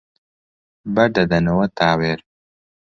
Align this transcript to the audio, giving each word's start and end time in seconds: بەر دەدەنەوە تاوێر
بەر 0.95 1.09
دەدەنەوە 1.15 1.65
تاوێر 1.77 2.19